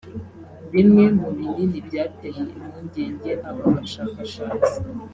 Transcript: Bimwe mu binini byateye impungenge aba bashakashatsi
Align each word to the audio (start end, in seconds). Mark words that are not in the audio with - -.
Bimwe 0.73 1.03
mu 1.19 1.27
binini 1.35 1.77
byateye 1.87 2.39
impungenge 2.57 3.31
aba 3.49 3.63
bashakashatsi 3.75 4.73